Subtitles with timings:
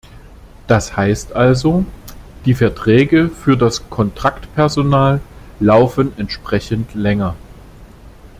[0.65, 1.85] Das heißt also,
[2.45, 5.21] die Verträge für das Kontraktpersonal
[5.59, 7.35] laufen entsprechend länger.